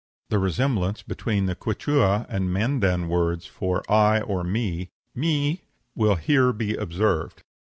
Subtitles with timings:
[0.31, 5.61] The resemblance between the Quichua and Mandan words for I or me mi
[5.93, 7.43] will here be observed.